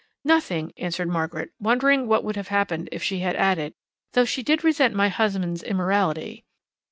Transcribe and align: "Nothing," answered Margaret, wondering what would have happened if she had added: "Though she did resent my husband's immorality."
"Nothing," 0.23 0.73
answered 0.77 1.09
Margaret, 1.09 1.51
wondering 1.59 2.07
what 2.07 2.23
would 2.23 2.35
have 2.35 2.47
happened 2.47 2.89
if 2.91 3.03
she 3.03 3.19
had 3.19 3.35
added: 3.35 3.75
"Though 4.13 4.25
she 4.25 4.41
did 4.41 4.63
resent 4.63 4.95
my 4.95 5.09
husband's 5.09 5.61
immorality." 5.61 6.43